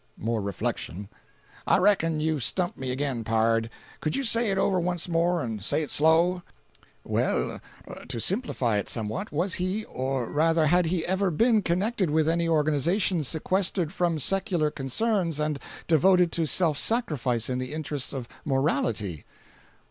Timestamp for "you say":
4.15-4.49